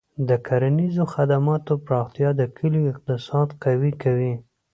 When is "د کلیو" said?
2.39-2.89